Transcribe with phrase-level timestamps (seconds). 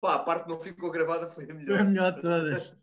[0.00, 1.76] Pá, a parte que não ficou gravada foi a melhor.
[1.76, 2.76] Foi a melhor de todas.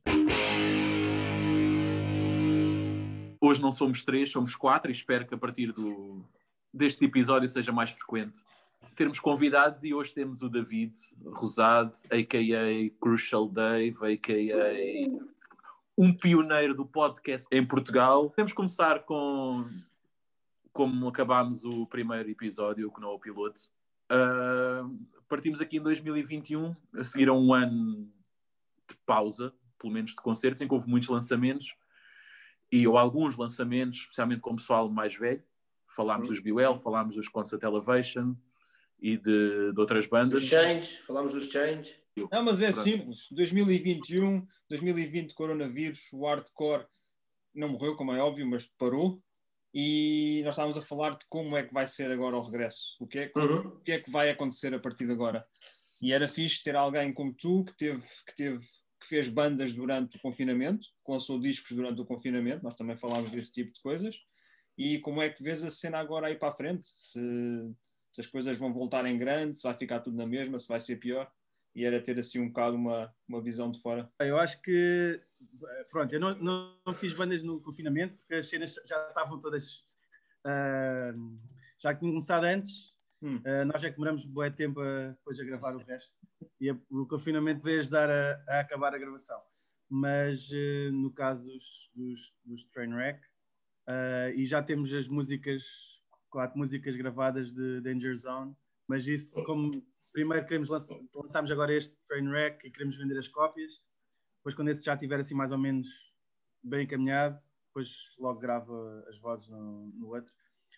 [3.42, 6.24] Hoje não somos três, somos quatro e espero que a partir do,
[6.74, 8.38] deste episódio seja mais frequente
[8.98, 10.94] termos convidados e hoje temos o David
[11.24, 13.00] Rosado, a.k.a.
[13.00, 15.22] Crucial Dave, a.k.a.
[15.96, 18.32] um pioneiro do podcast em Portugal.
[18.32, 19.66] Podemos começar com
[20.74, 23.62] como acabámos o primeiro episódio, que não é o piloto.
[24.12, 28.10] Uh, partimos aqui em 2021, a seguir a um ano
[28.90, 31.76] de pausa, pelo menos de concertos, em que houve muitos lançamentos
[32.72, 35.44] e ou alguns lançamentos, especialmente com o pessoal mais velho.
[35.96, 36.34] Falámos uhum.
[36.34, 38.36] dos Buell, falámos dos Concert Elevation
[39.00, 40.42] e de, de outras bandas.
[40.42, 41.96] Dos Change, falámos dos Change.
[42.32, 43.28] Não, mas é simples.
[43.32, 46.86] 2021, 2020, coronavírus, o hardcore
[47.54, 49.22] não morreu, como é óbvio, mas parou.
[49.74, 52.96] E nós estávamos a falar de como é que vai ser agora o regresso.
[53.00, 53.68] O que é, uhum.
[53.68, 55.46] o que, é que vai acontecer a partir de agora.
[56.02, 58.66] E era fixe ter alguém como tu que teve, que teve
[59.00, 63.30] que fez bandas durante o confinamento, que lançou discos durante o confinamento, nós também falámos
[63.32, 64.20] desse tipo de coisas,
[64.78, 66.86] e como é que vês a cena agora aí para a frente?
[66.86, 67.20] Se,
[68.12, 70.80] se as coisas vão voltar em grande, se vai ficar tudo na mesma, se vai
[70.80, 71.32] ser pior?
[71.78, 74.12] E era ter assim um bocado uma, uma visão de fora.
[74.20, 75.16] Eu acho que,
[75.92, 79.86] pronto, eu não, não, não fiz bandas no confinamento, porque as cenas já estavam todas,
[80.44, 81.40] uh,
[81.80, 83.38] já tinham começado antes, Hum.
[83.38, 86.16] Uh, nós é que demoramos um tempo a, depois a gravar o resto
[86.62, 89.42] e a, o confinamento veio ajudar a, a acabar a gravação.
[89.90, 93.20] Mas uh, no caso dos, dos, dos Trainwreck,
[94.36, 95.64] e já temos as músicas,
[96.30, 98.56] quatro músicas gravadas de Danger Zone,
[98.88, 99.84] mas isso, como
[100.18, 103.80] primeiro queremos lançar, lançamos agora este Trainwreck e queremos vender as cópias,
[104.40, 106.12] depois quando esse já estiver assim mais ou menos
[106.64, 107.38] bem encaminhado,
[107.68, 110.34] depois logo grava as vozes no, no outro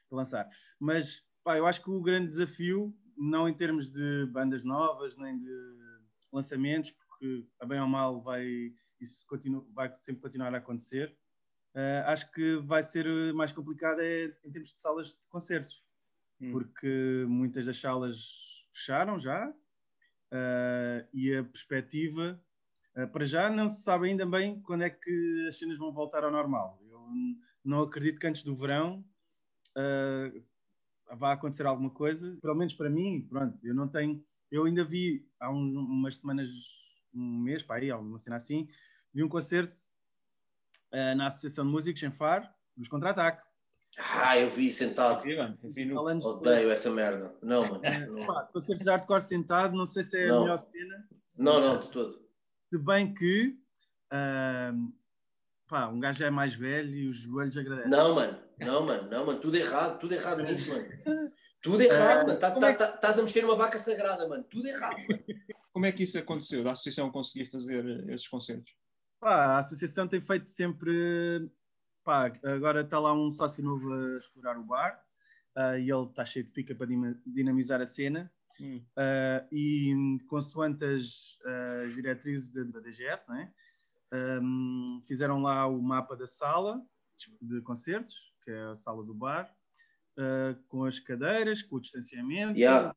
[0.10, 0.50] para lançar.
[0.78, 5.40] Mas Pá, eu acho que o grande desafio, não em termos de bandas novas, nem
[5.40, 5.78] de
[6.34, 11.18] lançamentos, porque a bem ou mal vai, isso continua, vai sempre continuar a acontecer,
[11.76, 15.82] uh, acho que vai ser mais complicado é em termos de salas de concertos,
[16.42, 16.52] hum.
[16.52, 22.42] porque muitas das salas fecharam já, uh, e a perspectiva,
[22.98, 26.24] uh, para já não se sabe ainda bem quando é que as cenas vão voltar
[26.24, 26.82] ao normal.
[26.90, 27.00] Eu
[27.64, 29.06] não acredito que antes do verão
[29.78, 30.44] Uh,
[31.16, 35.26] vai acontecer alguma coisa, pelo menos para mim, pronto, eu não tenho, eu ainda vi
[35.40, 36.50] há umas semanas,
[37.14, 38.68] um mês, para aí, alguma cena assim,
[39.14, 39.78] vi um concerto
[41.16, 43.49] na Associação de Músicos em Faro, dos Contra-Ataque.
[44.00, 45.28] Ah, eu vi sentado.
[45.28, 46.02] Eu vi, no...
[46.02, 46.72] Odeio de...
[46.72, 47.36] essa merda.
[47.42, 47.82] Não, mano.
[48.16, 48.26] Não.
[48.26, 50.38] Pá, concertos de hardcore sentado, não sei se é não.
[50.38, 51.10] a melhor cena.
[51.38, 52.20] Não, não, de todo.
[52.72, 53.58] Se bem que
[54.14, 54.94] uh,
[55.68, 57.92] pá, um gajo é mais velho e os joelhos agradecem.
[57.92, 58.38] Não, mano.
[58.60, 60.86] Não, mano, não, mano, tudo errado, tudo errado nisso, mano.
[61.62, 62.34] Tudo errado, mano.
[62.36, 64.46] Estás tá, é tá, tá, a mexer numa vaca sagrada, mano.
[64.46, 65.24] Tudo errado, mano.
[65.74, 66.64] Como é que isso aconteceu?
[66.64, 68.74] Da associação conseguir fazer esses concertos?
[69.20, 71.50] Pá, a associação tem feito sempre.
[72.10, 75.00] Pá, agora está lá um sócio novo a explorar o bar
[75.56, 76.88] uh, e ele está cheio de pica para
[77.24, 78.34] dinamizar a cena.
[78.60, 78.82] Hum.
[78.98, 81.38] Uh, e consoante as,
[81.86, 83.54] as diretrizes da, da DGS, né?
[84.42, 86.82] Um, fizeram lá o mapa da sala
[87.40, 89.56] de concertos que é a sala do bar,
[90.18, 92.58] uh, com as cadeiras, com o distanciamento.
[92.58, 92.92] Yeah.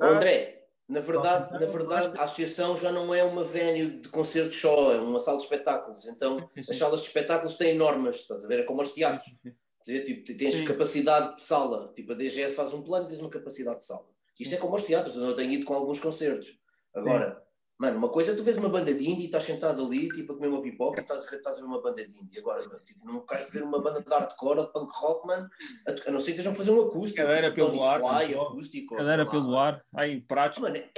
[0.00, 4.92] André, na verdade, na verdade, a associação já não é uma venue de concertos só,
[4.92, 6.04] é uma sala de espetáculos.
[6.06, 8.60] Então, as salas de espetáculos têm normas, estás a ver?
[8.60, 9.34] É como os teatros.
[9.84, 10.64] Tipo, tens Sim.
[10.64, 11.92] capacidade de sala.
[11.94, 14.06] Tipo, a DGS faz um plano e tens uma capacidade de sala.
[14.38, 16.58] Isto é como os teatros, eu tenho ido com alguns concertos.
[16.94, 17.43] Agora,
[17.76, 20.32] Mano, uma coisa é tu vês uma banda de indie e estás sentado ali, tipo,
[20.32, 22.38] a comer uma pipoca e estás, estás a ver uma banda de indie.
[22.38, 25.50] Agora, mano, tipo, não queres ver uma banda de hardcore ou de punk rock, mano,
[25.86, 27.16] a, não ser que estejam a fazer um acústico.
[27.26, 28.00] Cadeira tipo, pelo ar.
[28.00, 29.84] Sly, acústico, Cadeira pelo ar.
[29.92, 30.60] Aí, pratos.
[30.60, 30.88] Mano, é,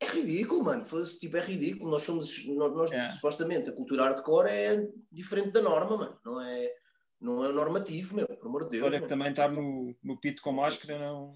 [0.00, 0.84] é ridículo, mano.
[1.20, 1.90] Tipo, é ridículo.
[1.90, 3.10] Nós somos, nós, nós é.
[3.10, 6.18] supostamente, a cultura hardcore é diferente da norma, mano.
[6.24, 6.72] Não é,
[7.20, 8.84] não é normativo, meu, por amor de Deus.
[8.84, 11.34] Olha, que também estar no, no pito com máscara não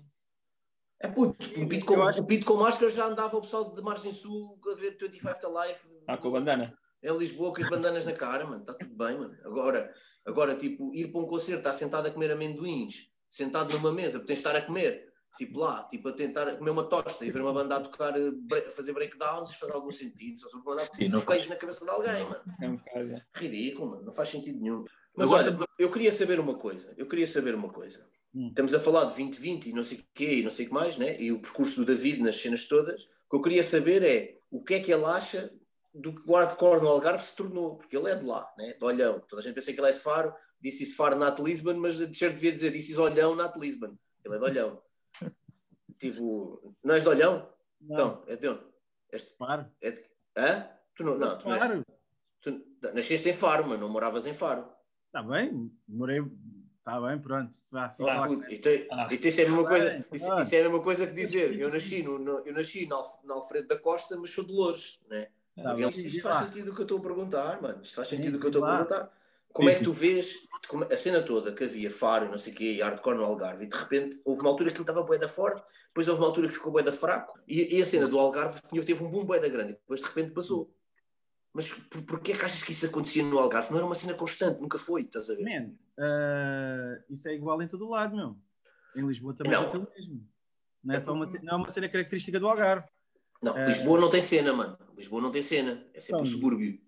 [1.00, 2.24] é puto, um pito com, acho...
[2.24, 5.88] pito com máscara já andava o pessoal de Margem Sul a ver 25 to Life.
[6.06, 6.76] Ah, com a bandana.
[7.02, 9.36] Em Lisboa com as bandanas na cara, mano, está tudo bem, mano.
[9.44, 9.94] Agora,
[10.26, 14.32] agora, tipo, ir para um concerto, estar sentado a comer amendoins, sentado numa mesa, porque
[14.32, 17.42] tens de estar a comer, tipo lá, tipo a tentar comer uma tosta e ver
[17.42, 21.48] uma banda a tocar, a fazer breakdowns, faz algum sentido, só se mandar um queijo
[21.48, 22.42] na cabeça de alguém, mano.
[22.60, 23.12] É um bocado.
[23.12, 23.26] É.
[23.34, 24.84] Ridículo, mano, não faz sentido nenhum.
[25.18, 28.06] Mas olha, eu queria saber uma coisa, eu queria saber uma coisa.
[28.34, 28.48] Hum.
[28.48, 30.74] Estamos a falar de 2020 e não sei o quê e não sei o que
[30.74, 31.20] mais, né?
[31.20, 33.04] e o percurso do David nas cenas todas.
[33.04, 35.52] O que eu queria saber é o que é que ele acha
[35.94, 38.74] do que o hardcore no Algarve se tornou, porque ele é de lá, né?
[38.74, 39.20] de Olhão.
[39.28, 41.96] Toda a gente pensa que ele é de Faro, disse isso Faro, Nat Lisbon, mas
[41.96, 43.96] de certo devia dizer disse isso Olhão, Nat Lisbon.
[44.24, 44.82] Ele é de Olhão.
[45.98, 47.52] tipo, não és de Olhão?
[47.80, 47.96] Não.
[47.96, 48.64] Então, é de onde?
[49.10, 49.66] Este, Faro.
[49.80, 50.04] É de,
[50.36, 50.68] hã?
[50.94, 51.84] Tu não, não, tu Faro.
[52.40, 52.62] Tu,
[52.94, 54.77] nasceste em Faro, mas não moravas em Faro.
[55.08, 56.22] Está bem, morei.
[56.78, 57.54] Está bem, pronto.
[57.70, 58.28] Vá, fica Ah, lá.
[58.50, 59.08] então, Ah.
[59.10, 59.90] então isso é a mesma coisa.
[59.90, 61.52] bem, Isso, isso é a mesma coisa que dizer.
[61.60, 64.98] Eu nasci no, no- eu nasci na, na Alfredo da Costa, mas sou de Loures,
[65.08, 65.28] né?
[65.62, 66.44] Tá bem, isto faz lá.
[66.44, 67.82] sentido o que eu estou a perguntar, mano.
[67.82, 69.10] Isto faz sentido o que eu estou a perguntar.
[69.52, 72.52] Como é que tu vês como- a cena toda que havia Faro e não sei
[72.52, 75.02] o quê, e hardcore no Algarve, e de repente houve uma altura que ele estava
[75.02, 77.86] bué da forte, depois houve uma altura que ficou bué da fraco, e, e a
[77.86, 80.70] cena do Algarve tinha- teve um boom bué da grande, e depois de repente passou.
[81.52, 83.70] Mas por, porquê é que achas que isso acontecia no Algarve?
[83.70, 85.42] Não era uma cena constante, nunca foi, estás a ver?
[85.44, 88.36] Man, ah, isso é igual em todo o lado, meu.
[88.94, 89.60] Em Lisboa também Não.
[89.60, 90.28] aconteceu o mesmo.
[90.84, 92.86] Não é, só uma, não é uma cena característica do Algarve.
[93.42, 93.66] Não, É.
[93.66, 94.78] Lisboa não tem cena, mano.
[94.96, 95.84] Lisboa não tem cena.
[95.94, 96.80] É sempre Então, o subúrbio.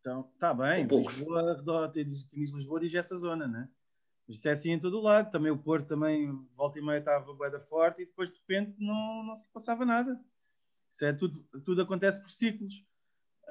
[0.00, 0.86] Então, está bem.
[0.86, 3.68] Lisboa, redor- diz- diz Lisboa diz essa zona, né?
[4.26, 5.30] Mas isso é assim em todo o lado.
[5.30, 9.22] Também o Porto também, volta e meia, estava boeda forte e depois de repente não,
[9.24, 10.18] não se passava nada.
[10.90, 12.84] Isso é tudo, tudo acontece por ciclos.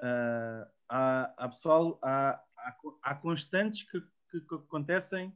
[0.06, 5.34] Ah, há, há pessoal, há, há, há constantes que, que- que acontecem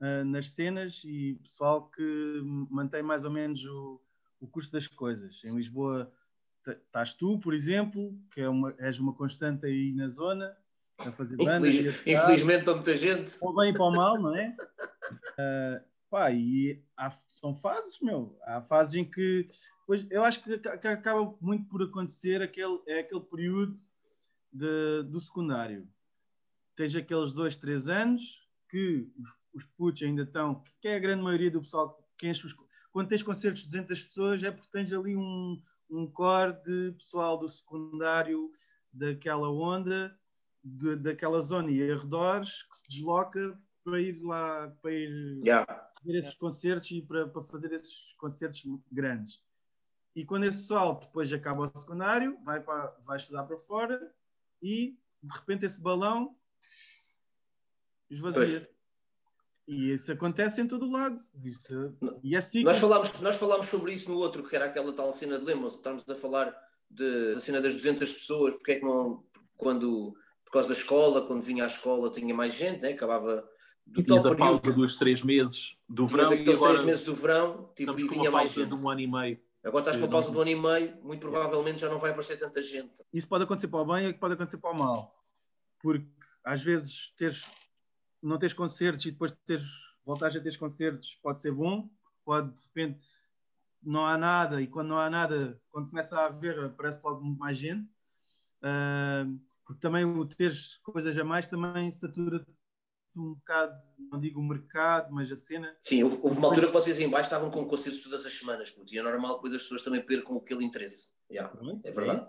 [0.00, 2.40] ah, nas cenas e pessoal que
[2.70, 4.00] mantém mais ou menos o,
[4.40, 5.44] o custo das coisas.
[5.44, 6.10] Em Lisboa
[6.66, 10.56] estás tu, por exemplo, que é uma, és uma constante aí na zona,
[10.98, 11.62] a fazer bandas.
[11.64, 13.38] a Infeliz- tocar, infelizmente para muita gente.
[13.38, 14.56] Para o bem e para o mal, não é?
[15.38, 18.38] Ah, pá, e há- são fases, meu.
[18.44, 19.48] Há fases em que.
[19.86, 23.76] Pois, eu acho que acaba muito por acontecer aquele, é aquele período
[24.52, 25.88] de- do secundário.
[26.76, 31.22] Tens aqueles dois, três anos que os, os putos ainda estão, que é a grande
[31.22, 32.54] maioria do pessoal que enche os.
[32.92, 35.60] Quando tens concertos de 200 pessoas, é porque tens ali um,
[35.90, 38.50] um core de pessoal do secundário,
[38.92, 40.16] daquela onda,
[40.62, 45.66] de- daquela zona e arredores, que se desloca para ir lá, para ir Yeah.
[46.04, 49.42] ver esses concertos e para, para fazer esses concertos grandes.
[50.14, 54.12] E quando esse pessoal depois acaba o secundário, vai, para, vai estudar para fora
[54.62, 56.36] e de repente esse balão
[58.10, 58.68] esvazia-se.
[59.66, 61.22] E isso acontece em todo o lado.
[61.44, 64.92] Isso, e é assim Nós falámos, nós falámos sobre isso no outro, que era aquela
[64.94, 65.74] tal cena de Lemos.
[65.74, 66.56] Estamos a falar
[66.90, 69.22] de, da cena das 200 pessoas, porque é que não.
[69.58, 70.14] Quando,
[70.44, 72.92] por causa da escola, quando vinha à escola tinha mais gente, né?
[72.92, 73.46] acabava
[73.84, 74.82] do tal a pausa período.
[74.82, 78.30] dos três meses do verão e aqueles agora três meses do verão, tipo, e vinha
[78.30, 78.68] mais gente.
[78.68, 79.40] de um ano e meio.
[79.68, 82.62] Agora estás com pausa um ano e meio, muito provavelmente já não vai aparecer tanta
[82.62, 83.04] gente.
[83.12, 85.14] isso pode acontecer para o bem e pode acontecer para o mal.
[85.78, 86.08] Porque
[86.42, 87.46] às vezes teres,
[88.22, 89.66] não teres concertos e depois teres,
[90.06, 91.86] voltares a teres concertos pode ser bom,
[92.24, 93.06] pode de repente
[93.82, 97.38] não há nada e quando não há nada, quando começa a haver, aparece logo muito
[97.38, 97.86] mais gente.
[98.62, 99.26] Ah,
[99.66, 102.42] porque também o teres coisas a mais também satura
[103.20, 103.74] um bocado,
[104.10, 105.76] não digo o mercado, mas a cena.
[105.82, 108.70] Sim, houve, houve uma altura que vocês em baixo estavam com concertos todas as semanas,
[108.70, 111.10] puto, e é normal depois as pessoas também percam aquele interesse.
[111.30, 111.52] Yeah,
[111.84, 112.28] é verdade.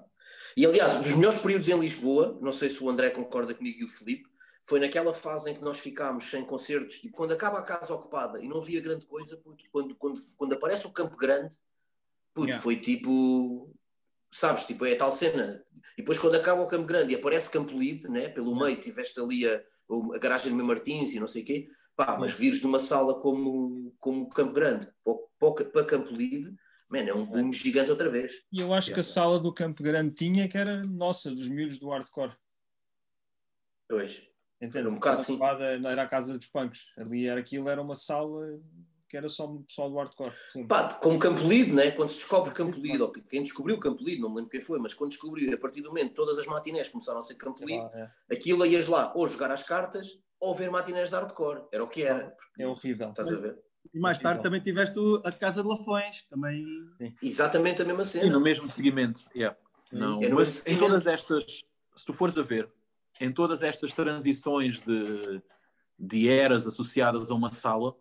[0.57, 3.81] E aliás, um dos melhores períodos em Lisboa, não sei se o André concorda comigo
[3.81, 4.29] e o Filipe,
[4.63, 8.39] foi naquela fase em que nós ficámos sem concertos, tipo, quando acaba a casa ocupada
[8.39, 11.55] e não havia grande coisa, puto, quando, quando, quando aparece o Campo Grande,
[12.33, 12.61] puto, Yeah.
[12.61, 13.73] foi tipo,
[14.31, 15.63] sabes, tipo, é a tal cena.
[15.97, 19.19] E depois quando acaba o Campo Grande e aparece Campo Lide, né, pelo meio, tiveste
[19.19, 19.61] ali a,
[20.13, 23.19] a garagem de Mem Martins e não sei o quê, pá, mas vires numa sala
[23.19, 24.87] como, como Campo Grande
[25.73, 26.55] para, Campo Lide,
[26.89, 28.33] man, é um boom gigante outra vez.
[28.51, 31.77] E eu acho que a sala do Campo Grande tinha que era nossa, dos miúdos
[31.79, 32.35] do hardcore.
[33.87, 34.27] Pois.
[34.61, 34.79] Entende?
[34.79, 35.39] Era um bocado, sim.
[35.85, 36.91] Era a casa dos punks.
[36.97, 38.59] Ali era aquilo, era uma sala
[39.09, 40.31] que era só pessoal do hardcore.
[40.53, 40.67] Sim.
[40.67, 41.89] Pá, como Campo Lido, né?
[41.91, 44.77] quando se descobre Campo Lido, ou quem descobriu Campo Lido, não me lembro quem foi,
[44.79, 47.89] mas quando descobriu, a partir do momento todas as matinés começaram a ser Campo Lido,
[47.93, 48.33] Ah, é.
[48.35, 51.63] aquilo ias lá ou jogar às cartas ou ver matinés de hardcore.
[51.71, 52.35] Era o que era.
[52.57, 53.09] É horrível.
[53.09, 53.57] Estás a ver?
[53.91, 56.63] E mais tarde também tiveste o- a Casa de Lafões, também.
[57.23, 58.39] Exatamente a mesma E no cena.
[58.39, 59.21] mesmo seguimento.
[59.35, 59.57] yeah.
[59.91, 61.43] Não, É no mas mesmo em todas estas,
[61.95, 62.69] se tu fores a ver,
[63.19, 65.41] em todas estas transições de,
[65.97, 67.95] de eras associadas a uma sala,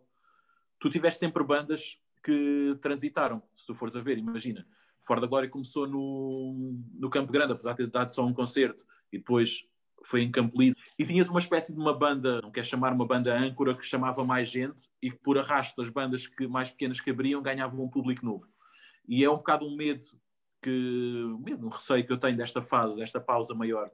[0.79, 3.43] tu tiveste sempre bandas que transitaram.
[3.57, 4.67] Se tu fores a ver, imagina,
[5.07, 8.85] Fora da Glória começou no, no Campo Grande, apesar de ter dado só um concerto,
[9.13, 9.65] e depois
[10.05, 10.77] foi em Campo Lido.
[10.99, 14.25] E tinhas uma espécie de uma banda, não quer chamar uma banda âncora, que chamava
[14.25, 17.89] mais gente e que, por arrasto das bandas que, mais pequenas que abriam, ganhavam um
[17.89, 18.47] público novo.
[19.07, 20.05] E é um bocado um medo
[20.63, 23.91] que, um medo, um receio que eu tenho desta fase, desta pausa maior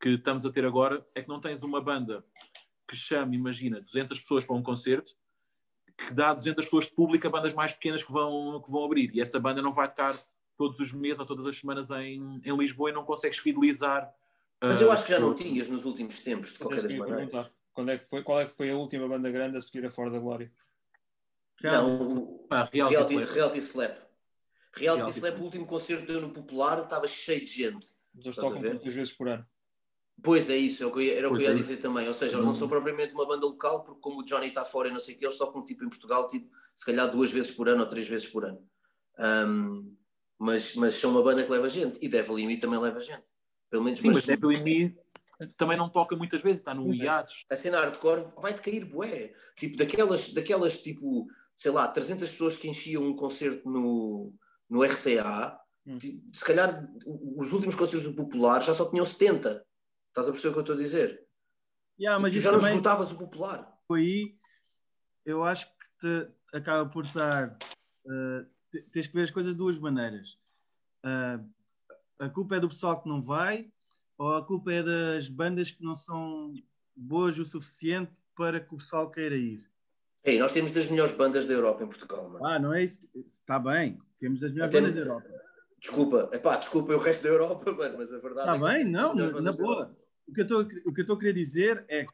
[0.00, 2.24] que estamos a ter agora, é que não tens uma banda
[2.88, 5.12] que chame, imagina, 200 pessoas para um concerto,
[5.96, 9.10] que dá 200 pessoas de público a bandas mais pequenas que vão, que vão abrir.
[9.14, 10.14] E essa banda não vai tocar
[10.56, 14.12] todos os meses ou todas as semanas em, em Lisboa e não consegues fidelizar.
[14.60, 17.50] Mas uh, eu acho que já não tinhas nos últimos tempos, de qualquer das maneiras.
[17.72, 19.90] Quando é que foi, qual é que foi a última banda grande a seguir a
[19.90, 20.50] Fora da Glória?
[21.62, 23.34] Não, o Ah, reality Reality, Slap.
[23.34, 24.06] reality Slap.
[24.76, 27.94] Reality o último concerto deu no Popular, estava cheio de gente.
[28.22, 29.46] Eles tocam muitas vezes por ano.
[30.22, 32.08] Pois é isso, é era o que eu ia dizer também.
[32.08, 34.88] Ou seja, eles não são propriamente uma banda local, porque como o Johnny está fora
[34.88, 37.50] e não sei o que, eles tocam tipo em Portugal, tipo, se calhar duas vezes
[37.50, 38.66] por ano ou três vezes por ano.
[39.18, 39.94] Um,
[40.38, 43.24] mas, mas são uma banda que leva gente e Devil in Me também leva gente.
[43.70, 44.96] Pelo menos, Sim, mas, mas Devil in Me
[45.56, 47.44] também não toca muitas vezes, está no hiatos.
[47.50, 49.34] A cena hardcore vai-te cair bué.
[49.56, 54.32] Tipo, daquelas, daquelas, tipo, sei lá, 300 pessoas que enchiam um concerto no,
[54.68, 55.98] no RCA, hum.
[56.32, 56.88] se calhar
[57.36, 59.65] os últimos concertos do Popular já só tinham 70.
[60.16, 61.28] Estás a perceber o que eu estou a dizer?
[62.00, 63.78] Yeah, mas tipo, já não esgotavas o Popular.
[63.92, 64.34] Aí,
[65.26, 67.58] eu acho que te acaba por estar...
[68.06, 68.46] Uh,
[68.90, 70.38] tens que ver as coisas de duas maneiras.
[71.04, 71.46] Uh,
[72.18, 73.70] a culpa é do pessoal que não vai
[74.16, 76.54] ou a culpa é das bandas que não são
[76.96, 79.68] boas o suficiente para que o pessoal queira ir?
[80.24, 82.46] Ei, nós temos das melhores bandas da Europa em Portugal, mano.
[82.46, 83.06] Ah, não é isso?
[83.14, 85.28] Está bem, temos as melhores bandas da Europa.
[85.78, 89.14] Desculpa, epá, desculpa o resto da Europa, mano, mas a verdade Está é bem, não,
[89.14, 89.94] na boa.
[90.26, 92.12] O que eu estou a querer dizer é que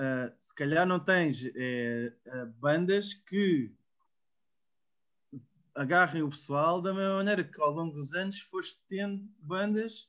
[0.00, 3.72] uh, se calhar não tens uh, bandas que
[5.74, 10.08] agarrem o pessoal da mesma maneira que ao longo dos anos foste tendo bandas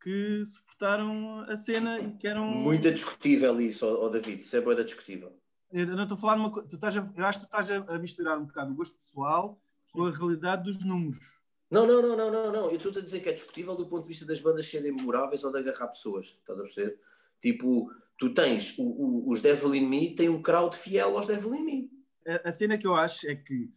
[0.00, 2.46] que suportaram a cena e que eram.
[2.46, 5.36] Muito discutível isso, oh, David, isso é boa discutível.
[5.70, 6.68] Eu não estou a falar de uma coisa.
[7.16, 9.60] Eu acho que tu estás a, misturar um bocado o gosto pessoal
[9.92, 11.37] com a realidade dos números.
[11.70, 12.70] Não, não, não, não, não, não.
[12.70, 15.44] Eu estou a dizer que é discutível do ponto de vista das bandas serem memoráveis
[15.44, 16.26] ou de agarrar pessoas.
[16.26, 16.98] Estás a perceber?
[17.40, 21.54] Tipo, tu tens o, o, os Devil in Me, tem um crowd fiel aos Devil
[21.54, 21.90] in Me.
[22.26, 23.68] A, a cena que eu acho é que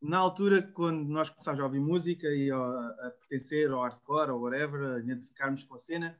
[0.00, 4.42] na altura, quando nós começámos a ouvir música e a, a pertencer ao hardcore ou
[4.42, 6.18] whatever, a identificarmos com a cena,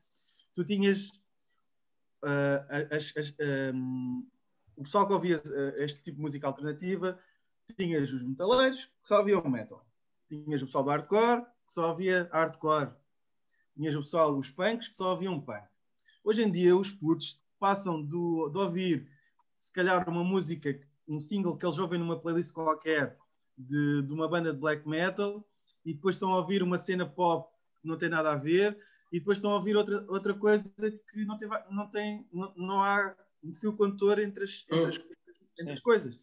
[0.55, 1.11] tu tinhas
[2.25, 3.35] uh, as, as,
[3.75, 4.27] um,
[4.77, 7.19] o pessoal que ouvia uh, este tipo de música alternativa,
[7.77, 9.87] tinhas os metaleiros que só ouviam metal,
[10.29, 12.91] tinhas o pessoal do hardcore que só ouvia hardcore,
[13.75, 15.65] tinhas o pessoal, os punks que só ouviam punk.
[16.23, 19.09] Hoje em dia, os putos passam do, de ouvir,
[19.55, 20.79] se calhar, uma música,
[21.09, 23.19] um single que eles ouvem numa playlist qualquer
[23.57, 25.45] de, de uma banda de black metal
[25.85, 28.79] e depois estão a ouvir uma cena pop que não tem nada a ver
[29.13, 32.83] e depois estão a ouvir outra, outra coisa que não tem, não, tem não, não
[32.83, 35.01] há um fio condutor entre as, entre as,
[35.59, 36.19] entre as coisas.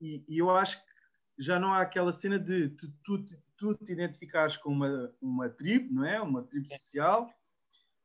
[0.00, 0.92] E, e, eu acho que
[1.38, 3.24] já não há aquela cena de tu, tu,
[3.56, 6.20] tu te identificares com uma, uma tribo, não é?
[6.20, 7.30] Uma tribo social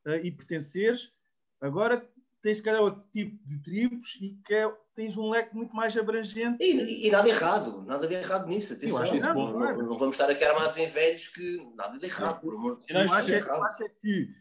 [0.06, 1.12] uh, e pertenceres.
[1.60, 2.08] Agora
[2.42, 5.96] tens, se calhar, outro tipo de tribos e que é, tens um leque muito mais
[5.96, 6.58] abrangente.
[6.64, 8.74] E, e, nada errado, nada de errado nisso.
[8.74, 12.06] Atenção, isso não, bom, não, não, vamos estar aqui armados em velhos que nada de
[12.06, 13.06] errado, por amor de Deus.
[13.06, 14.36] Eu acho, é, eu acho é que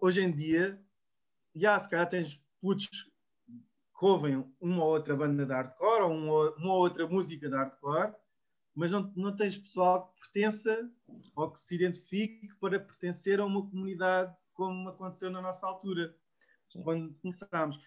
[0.00, 0.80] hoje em dia,
[1.54, 2.88] já se calhar tens putos
[4.02, 8.12] que ouvem uma ou outra banda de hardcore ou uma, ou outra música de hardcore,
[8.74, 10.90] mas não, não tens pessoal que pertença
[11.36, 16.12] ou que se identifique para pertencer a uma comunidade como aconteceu na nossa altura
[16.82, 17.78] quando começámos.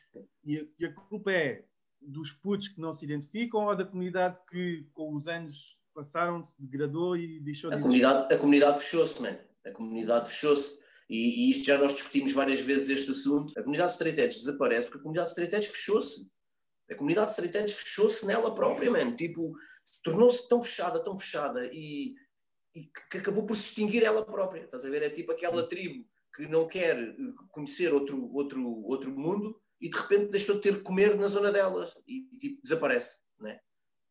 [0.45, 1.65] E, e, a culpa é
[1.99, 6.61] dos putos que não se identificam ou da comunidade que com os anos passaram, se
[6.61, 9.37] degradou e deixou a de comunidade, A comunidade fechou-se, man.
[9.65, 10.79] A comunidade fechou-se.
[11.09, 13.53] E, e, isto já nós discutimos várias vezes este assunto.
[13.57, 16.27] A comunidade de straight edge desaparece porque a comunidade de straight edge fechou-se.
[16.89, 19.15] A comunidade de straight edge fechou-se nela própria, man.
[19.15, 19.53] Tipo,
[20.03, 22.15] tornou-se tão fechada, tão fechada e,
[22.75, 24.63] e que acabou por se extinguir ela própria.
[24.63, 25.03] Estás a ver?
[25.03, 27.15] É tipo aquela tribo que não quer eh,
[27.51, 31.95] conhecer outro, outro, outro mundo e de repente deixou de ter comer na zona delas
[32.07, 33.19] e tipo, desaparece.
[33.39, 33.59] Né?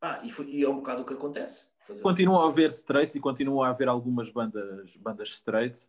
[0.00, 1.74] Ah, e, foi, e é um bocado o que acontece.
[2.02, 5.86] Continua a haver straights e continua a haver algumas bandas, bandas straight,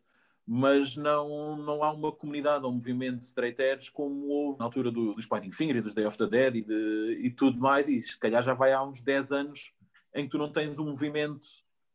[0.47, 4.65] mas não, não há uma comunidade ou um movimento de straight edge como houve na
[4.65, 7.59] altura do, dos Fighting Finger e dos Day of the Dead e, de, e tudo
[7.59, 7.89] mais.
[7.89, 9.73] E se calhar já vai há uns 10 anos
[10.13, 11.47] em que tu não tens um movimento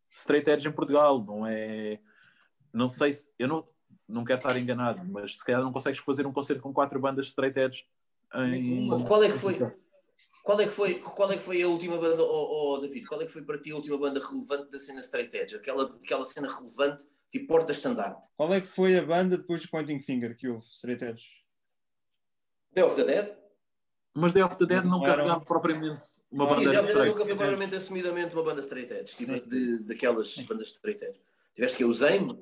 [0.08, 1.22] straight edge em Portugal.
[1.24, 2.00] Não é.
[2.72, 3.28] Não sei se.
[3.38, 3.68] Eu não,
[4.08, 7.26] não quero estar enganado, mas se calhar não consegues fazer um concerto com quatro bandas
[7.26, 7.86] straight edge
[8.34, 8.88] em...
[9.04, 9.58] Qual é que foi?
[10.42, 13.20] Qual é que foi, qual é que foi a última banda, oh, oh, David, qual
[13.20, 15.54] é que foi para ti a última banda relevante da cena straight edge?
[15.54, 18.28] Aquela, aquela cena relevante, tipo porta-estandarte.
[18.36, 21.44] Qual é que foi a banda depois de Pointing Finger que houve, straight edge?
[22.72, 23.36] Day of the Dead?
[24.14, 26.94] Mas Day of the Dead não, não carregava propriamente uma Sim, banda Day of the
[26.94, 31.20] Dead nunca foi propriamente assumidamente uma banda straight edge, tipo de, daquelas bandas straight edge.
[31.54, 32.38] Tiveste que o Zame,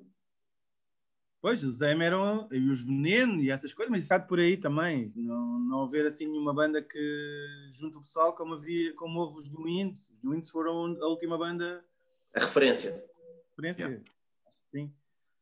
[1.40, 5.12] Pois, os Zem eram, e os Veneno e essas coisas, mas está por aí também.
[5.14, 9.48] Não, não haver assim nenhuma banda que junte o pessoal como, havia, como houve os
[9.48, 10.10] do Winds.
[10.10, 11.84] Os Winds foram a última banda.
[12.34, 13.04] A referência.
[13.50, 14.04] Referência, yeah.
[14.70, 14.92] Sim.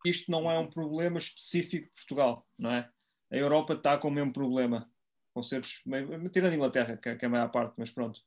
[0.04, 2.88] Isto não é um problema específico de Portugal, não é?
[3.30, 4.90] A Europa está com o mesmo problema.
[5.34, 5.82] Concertos,
[6.32, 8.20] tirando a Inglaterra, que é, que é a maior parte, mas pronto.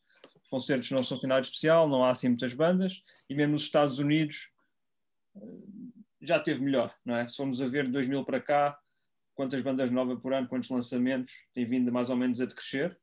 [0.44, 3.98] Os concertos não são finais especial, não há assim muitas bandas, e mesmo nos Estados
[3.98, 4.52] Unidos
[5.36, 5.40] eh,
[6.22, 7.28] já teve melhor, não é?
[7.28, 8.80] Se formos a ver de 2000 para cá,
[9.34, 13.00] quantas bandas novas por ano, quantos lançamentos, tem vindo mais ou menos a decrescer.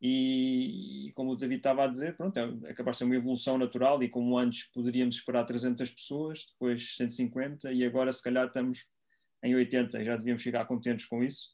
[0.00, 4.02] E, como o David estava a dizer, pronto, é, é de ser uma evolução natural
[4.02, 8.86] e como antes poderíamos esperar 300 pessoas, depois 150 e agora se calhar estamos
[9.42, 11.50] em 80 e já devíamos ficar contentes com isso.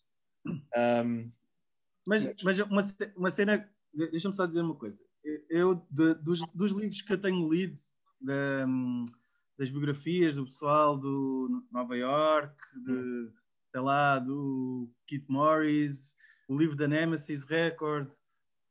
[0.47, 1.31] Um,
[2.09, 2.83] mas, mas uma,
[3.17, 4.99] uma cena, deixa-me só dizer uma coisa.
[5.49, 7.79] Eu, de, dos, dos livros que eu tenho lido,
[8.21, 8.65] de,
[9.57, 13.31] das biografias do pessoal do Nova York, de,
[13.71, 16.17] sei lá, do Keith Morris,
[16.49, 18.11] o livro da Nemesis Record,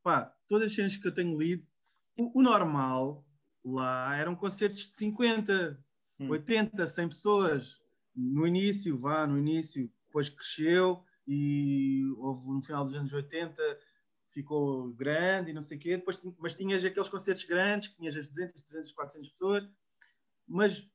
[0.03, 1.65] pá, todas as cenas que eu tenho lido,
[2.17, 3.25] o, o normal
[3.63, 5.79] lá eram concertos de 50,
[6.21, 6.29] hum.
[6.29, 7.81] 80, 100 pessoas.
[8.15, 13.61] No início, vá, no início, depois cresceu e houve no final dos anos 80
[14.31, 18.15] ficou grande e não sei o quê, depois, mas tinhas aqueles concertos grandes, que tinhas
[18.15, 19.69] as 200, 300, 400 pessoas,
[20.47, 20.89] mas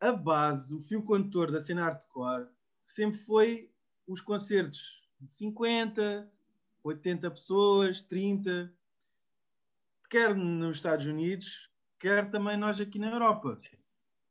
[0.00, 2.48] a base, o fio condutor da cena hardcore
[2.82, 3.70] sempre foi
[4.06, 6.30] os concertos de 50,
[6.82, 8.72] 80 pessoas, 30,
[10.08, 13.60] quer nos Estados Unidos, quer também nós aqui na Europa.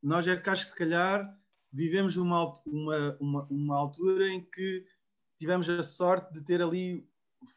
[0.01, 1.37] Nós é que acho que se calhar
[1.71, 4.85] vivemos uma, uma, uma, uma altura em que
[5.37, 7.07] tivemos a sorte de ter ali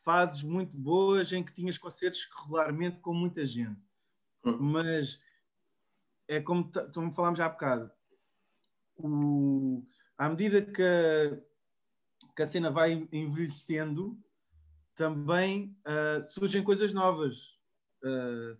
[0.04, 3.80] fases muito boas em que tinhas concertos regularmente com muita gente.
[4.44, 5.18] Mas
[6.28, 7.90] é como, como falámos há bocado,
[8.96, 9.84] o,
[10.16, 11.38] à medida que a,
[12.36, 14.16] que a cena vai envelhecendo,
[15.02, 17.58] também uh, surgem coisas novas.
[18.04, 18.56] Uh,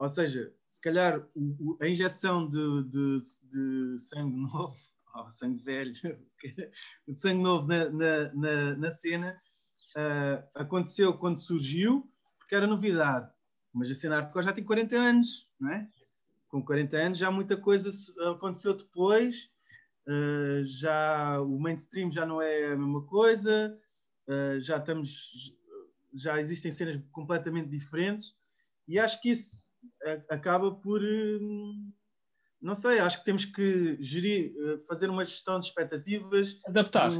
[0.00, 4.74] ou seja, se calhar o, o, a injeção de, de, de sangue novo,
[5.14, 5.92] oh, sangue velho,
[7.06, 9.38] de sangue novo na, na, na, na cena,
[9.96, 13.32] uh, aconteceu quando surgiu, porque era novidade.
[13.72, 15.88] Mas a cena hardcore já tem 40 anos, não é?
[16.48, 17.90] Com 40 anos já muita coisa
[18.32, 19.52] aconteceu depois,
[20.62, 23.76] já o mainstream já não é a mesma coisa,
[24.60, 25.54] já estamos
[26.22, 28.34] já existem cenas completamente diferentes
[28.88, 29.62] e acho que isso
[30.28, 31.92] acaba por hum,
[32.60, 37.10] não sei, acho que temos que gerir, eh, fazer uma gestão de expectativas, adaptar.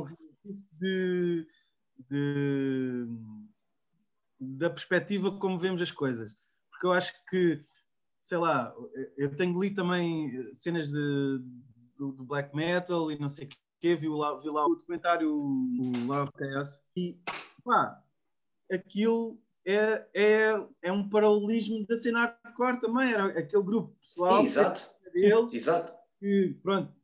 [0.73, 1.47] de,
[2.09, 3.07] de,
[4.41, 6.35] da perspectiva como vemos as coisas,
[6.71, 7.61] porque eu acho que
[8.27, 8.75] sei lá,
[9.17, 11.41] eu tenho lido também cenas de,
[11.97, 15.33] do, do black metal e não sei o que, vi lá, vi lá o documentário
[15.33, 17.21] o Love Chaos e
[17.65, 18.03] pá,
[18.71, 24.47] aquilo é, é, é um paralelismo da cena hardcore também, era aquele grupo pessoal Sim,
[24.47, 24.91] exato.
[25.13, 25.93] deles exato.
[26.21, 26.95] que pronto,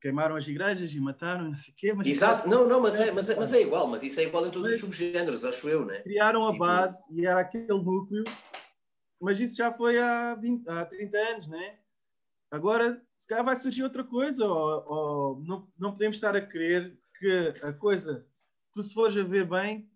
[0.00, 1.92] queimaram as igrejas e mataram, não sei o quê.
[1.92, 4.46] Mas Exato, não, não, mas é, mas, é, mas é igual, mas isso é igual
[4.46, 6.00] em todos mas, os subgéneros, acho eu, né?
[6.00, 6.64] Criaram a tipo...
[6.64, 8.24] base e era aquele núcleo,
[9.20, 11.78] mas isso já foi há, 20, há 30 anos, né?
[12.50, 16.96] Agora, se calhar vai surgir outra coisa, ou, ou não, não podemos estar a crer
[17.18, 18.26] que a coisa,
[18.72, 19.88] tu se fores a ver bem,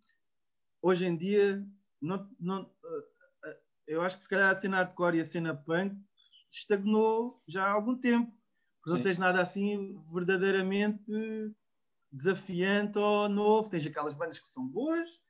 [0.83, 1.65] hoje em dia,
[2.01, 3.09] não, não, eh,
[3.45, 5.97] eh, eu acho que se calhar a cena hardcore e a cena punk
[6.51, 8.33] estagnou já há algum tempo.
[8.81, 11.13] Porque não tens nada assim verdadeiramente
[12.11, 13.69] desafiante ou novo.
[13.69, 15.21] Tens aquelas bandas que são boas,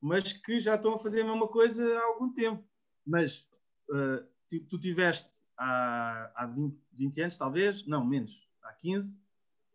[0.00, 2.64] mas que já estão a fazer a mesma coisa há algum tempo.
[3.04, 3.46] Mas
[3.90, 9.20] uh, tu, tu tiveste há, há 20, 20, anos, talvez, não, menos, há 15.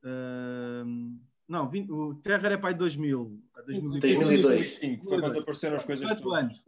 [0.03, 3.41] Uh, não, 20, o Terra era para 2000.
[3.67, 4.15] 2002.
[4.15, 4.77] 2002.
[4.77, 6.07] Sim, foi quando apareceram as coisas.
[6.07, 6.63] 18 anos.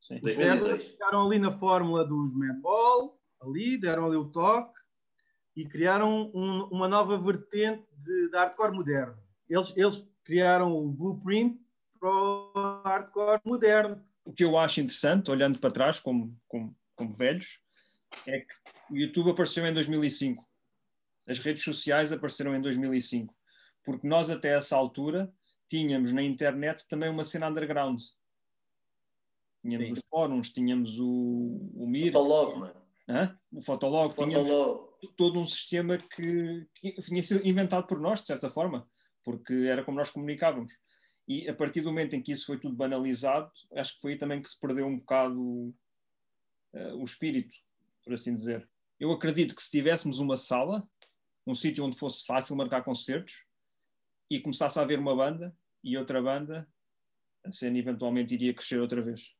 [0.00, 0.18] Sim.
[0.20, 0.88] 2002.
[0.88, 4.80] Ficaram ali na fórmula dos Madball, ali, deram ali o toque
[5.54, 9.18] e criaram um, uma nova vertente de, de hardcore moderno.
[9.48, 11.58] Eles, eles criaram o blueprint
[11.98, 14.04] para o hardcore moderno.
[14.24, 17.60] O que eu acho interessante, olhando para trás, como, como, como velhos,
[18.26, 18.54] é que
[18.90, 20.44] o YouTube apareceu em 2005.
[21.28, 23.34] As redes sociais apareceram em 2005
[23.86, 25.32] porque nós até essa altura
[25.68, 28.00] tínhamos na internet também uma cena underground.
[29.62, 29.94] Tínhamos Sim.
[29.94, 32.12] os fóruns, tínhamos o, o Mir.
[32.12, 32.82] Fotolog, mano.
[33.08, 33.38] Hã?
[33.52, 34.44] O Fotolog, Fotolog.
[34.44, 38.88] tínhamos todo um sistema que, que tinha sido inventado por nós, de certa forma,
[39.24, 40.72] porque era como nós comunicávamos.
[41.28, 44.18] E a partir do momento em que isso foi tudo banalizado, acho que foi aí
[44.18, 45.74] também que se perdeu um bocado
[46.72, 47.54] uh, o espírito,
[48.04, 48.68] por assim dizer.
[48.98, 50.88] Eu acredito que se tivéssemos uma sala,
[51.44, 53.44] um sítio onde fosse fácil marcar concertos,
[54.30, 56.68] e começasse a haver uma banda e outra banda,
[57.44, 59.34] a cena eventualmente iria crescer outra vez.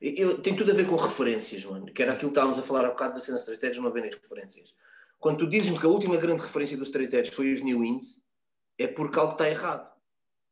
[0.00, 1.86] Eu, tem tudo a ver com referências, mano.
[1.86, 4.10] Que era aquilo que estávamos a falar há bocado da cena Straight Edge não haverem
[4.10, 4.74] referências.
[5.18, 8.22] Quando tu dizes-me que a última grande referência do Straight Edge foi os New Winds,
[8.78, 9.92] é porque algo está errado.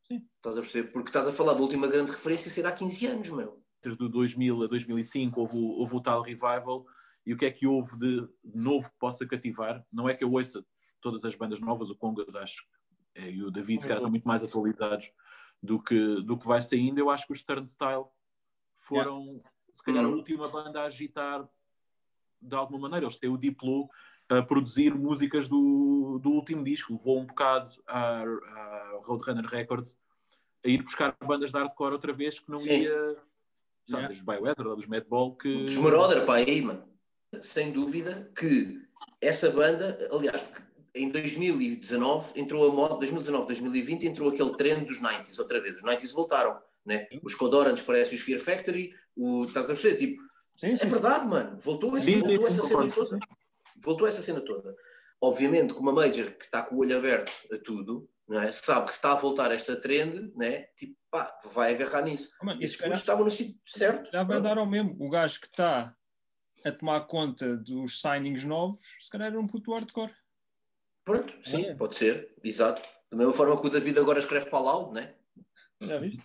[0.05, 0.27] Sim.
[0.35, 0.91] Estás a perceber?
[0.91, 3.63] Porque estás a falar da última grande referência ser há 15 anos, meu.
[3.97, 6.85] do 2000 a 2005 houve, houve o tal revival
[7.25, 9.85] e o que é que houve de novo que possa cativar?
[9.91, 10.65] Não é que eu ouça
[10.99, 12.65] todas as bandas novas, o Congas acho
[13.17, 15.09] e o David se calhar estão muito mais atualizados
[15.61, 16.99] do que, do que vai saindo.
[16.99, 18.05] Eu acho que os Turnstile
[18.75, 19.49] foram, yeah.
[19.73, 20.15] se calhar, a uhum.
[20.15, 21.47] última banda a agitar
[22.41, 23.05] de alguma maneira.
[23.05, 23.89] Eles têm o Diplo
[24.29, 29.97] a produzir músicas do, do último disco, levou um bocado a, a Roadrunner Records
[30.65, 32.81] a ir buscar bandas de hardcore outra vez que não Sim.
[32.81, 33.17] ia,
[33.85, 34.53] sabe, yeah.
[34.53, 35.63] dos dos Madball, que...
[35.63, 36.83] Dos Marauder, pá, aí, mano.
[37.41, 38.81] Sem dúvida que
[39.21, 40.51] essa banda, aliás,
[40.97, 45.75] em 2019 entrou a moda, 2019, 2020 entrou aquele trend dos 90s outra vez.
[45.75, 47.07] Os 90s voltaram, né?
[47.23, 49.97] Os Codorans parecem os Fear Factory, o, estás a perceber?
[49.97, 50.23] Tipo,
[50.55, 50.85] sim, sim.
[50.85, 51.57] é verdade, mano.
[51.59, 53.19] Voltou, esse, voltou essa cena toda.
[53.77, 54.75] Voltou essa cena toda.
[55.21, 58.51] Obviamente, com uma Major que está com o olho aberto a tudo, não é?
[58.51, 60.67] sabe que se está a voltar esta trend, né?
[60.75, 62.29] tipo, pá, vai agarrar nisso.
[62.41, 64.11] Oh, mano, Esses putos estavam no sítio certo.
[64.11, 64.95] Já vai dar ao mesmo.
[64.99, 65.95] O gajo que está
[66.65, 70.13] a tomar conta dos signings novos, se calhar era um puto hardcore.
[71.07, 71.73] Pronto, sim, é.
[71.73, 72.81] pode ser, exato.
[73.09, 75.13] Da mesma forma que o David agora escreve para lá, né?
[75.79, 76.21] Já viste?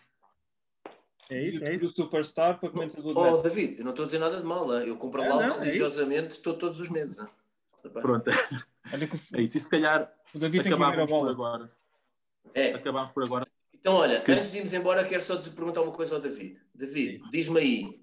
[1.30, 1.86] É isso, é isso.
[1.86, 4.76] O Superstar para comentador Oh, oh David, eu não estou a dizer nada de mal,
[4.76, 4.88] hein?
[4.88, 7.20] eu compro lá é religiosamente é todos os meses.
[7.20, 7.28] Hein?
[7.92, 8.28] Pronto.
[8.28, 11.30] é isso, e se calhar o David tem que ver a bola.
[11.30, 11.70] agora.
[12.52, 12.74] É.
[12.74, 13.46] Acabamos por agora.
[13.72, 14.32] Então, olha, que...
[14.32, 16.60] antes de irmos embora, quero só perguntar uma coisa ao David.
[16.74, 18.02] David, diz-me aí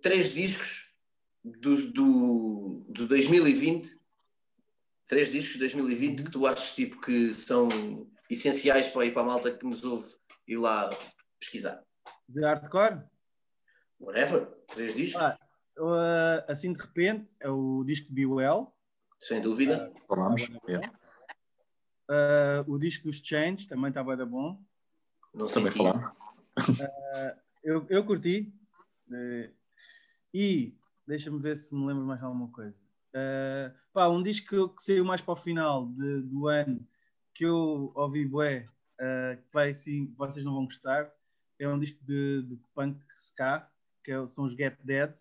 [0.00, 0.94] três discos
[1.44, 3.99] do, do, do 2020
[5.10, 7.68] três discos de 2020 que tu achas tipo, que são
[8.30, 10.14] essenciais para ir para a malta que nos ouve
[10.46, 10.88] ir lá
[11.40, 11.82] pesquisar?
[12.28, 13.02] De hardcore?
[13.98, 15.20] Whatever, três discos.
[15.20, 15.36] Ah,
[15.78, 18.72] uh, assim de repente é o disco Be Well.
[19.20, 19.90] Sem dúvida.
[19.90, 20.42] Uh, Falamos.
[22.08, 24.62] Uh, o disco dos Change também está bem bom.
[25.34, 26.08] Não também falamos.
[26.08, 28.54] Uh, eu, eu curti.
[29.08, 29.52] Uh,
[30.32, 32.78] e deixa-me ver se me lembro mais alguma coisa.
[33.14, 36.86] Uh, pá, um disco que saiu mais para o final de, do ano
[37.34, 38.66] que eu ouvi bué,
[39.00, 41.10] uh, que vai assim, vocês não vão gostar,
[41.58, 43.68] é um disco de, de punk ska,
[44.02, 45.12] que é, são os Get Dead,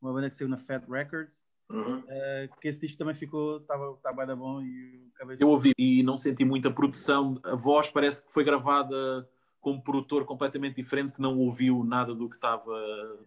[0.00, 1.46] uma banda que saiu na Fat Records.
[1.70, 1.98] Uhum.
[1.98, 5.06] Uh, que esse disco também ficou, estava bem bom e
[5.38, 9.28] eu ouvi e não senti muita produção, a voz parece que foi gravada
[9.68, 12.72] com um produtor completamente diferente que não ouviu nada do que estava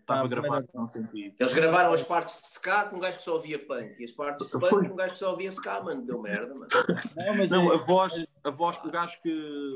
[0.07, 0.67] ah, gravado.
[0.73, 1.33] Não senti.
[1.39, 4.11] Eles gravaram as partes de ska com um gajo que só ouvia punk e as
[4.11, 6.01] partes de punk com um gajo que só ouvia ska, mano.
[6.03, 6.67] Deu merda, mano.
[7.15, 7.75] Não, mas não, é...
[7.75, 9.31] a voz, a voz do gajo que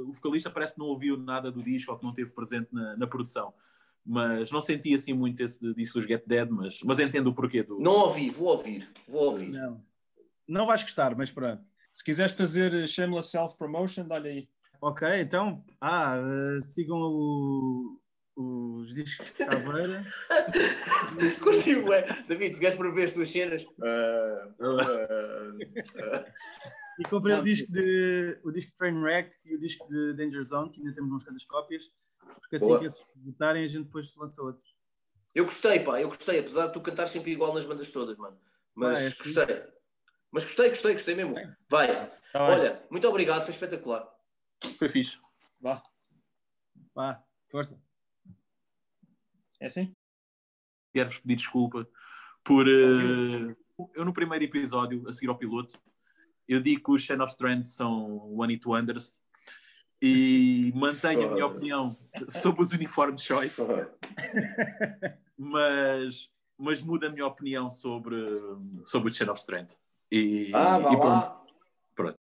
[0.08, 2.98] o vocalista parece que não ouviu nada do disco ou que não esteve presente na,
[2.98, 3.54] na produção.
[4.04, 7.64] Mas não senti assim muito esse disco dos Get Dead, mas, mas entendo o porquê
[7.64, 7.80] do.
[7.80, 9.50] Não ouvi, vou ouvir, vou ouvir.
[9.50, 9.84] Não,
[10.48, 11.64] não vais gostar, mas pronto.
[11.92, 14.50] Se quiseres fazer shameless self-promotion, dá-lhe aí.
[14.82, 18.00] Ok, então, ah, uh, sigam o,
[18.36, 20.04] os discos de Caveira.
[21.42, 22.06] Curtiu, é.
[22.28, 23.64] David, se queres para ver as tuas cenas.
[23.64, 25.60] Uh, uh,
[27.00, 30.70] e comprei o disco de o disco de Trainwreck e o disco de Danger Zone,
[30.70, 31.92] que ainda temos uns quantas cópias,
[32.40, 32.80] porque assim Boa.
[32.80, 34.76] que esses votarem a gente depois lança outros.
[35.34, 38.38] Eu gostei, pá, eu gostei, apesar de tu cantar sempre igual nas bandas todas, mano.
[38.74, 39.44] Mas ah, é gostei.
[39.44, 39.68] Assim.
[40.32, 41.36] Mas gostei, gostei, gostei mesmo.
[41.70, 42.10] Vai.
[42.32, 44.15] Tá Olha, muito obrigado, foi espetacular.
[44.78, 45.18] Foi fixe.
[45.60, 45.82] Vá.
[46.94, 47.80] Vá, força.
[49.60, 49.96] É assim?
[50.94, 51.88] Quero-vos pedir desculpa
[52.44, 52.68] por.
[52.68, 53.56] Uh,
[53.94, 55.78] eu, no primeiro episódio, a seguir ao piloto,
[56.48, 59.18] eu digo que os Shen of Strand são One It Wonders
[60.02, 61.96] e mantenho a minha opinião
[62.42, 63.62] sobre os uniformes choice,
[65.38, 68.16] mas, mas muda a minha opinião sobre,
[68.86, 69.78] sobre o Chain of Strength.
[70.12, 71.45] E, ah, vá e lá.